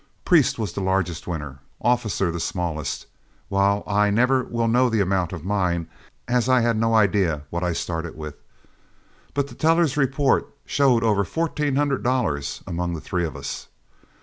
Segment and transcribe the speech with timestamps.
[0.25, 3.05] Priest was the largest winner, Officer the smallest,
[3.49, 5.85] while I never will know the amount of mine,
[6.27, 8.35] as I had no idea what I started with.
[9.35, 13.67] But the tellers' report showed over fourteen hundred dollars among the three of us.